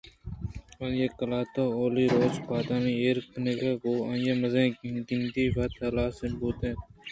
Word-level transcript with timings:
آئی 0.83 1.05
ءِ 1.05 1.15
قلاتءَ 1.19 1.73
اولی 1.77 2.05
روچ 2.13 2.35
ءَ 2.39 2.45
پادانی 2.47 2.93
ایر 3.01 3.17
کنگ 3.31 3.61
ءَ 3.69 3.81
گوں 3.81 3.99
آئی 4.11 4.27
ءِ 4.31 4.39
مزن 4.41 4.67
گندی 5.09 5.45
وت 5.55 5.71
ہلاس 5.81 6.17
بوت 6.39 6.59
اَنت 6.65 6.79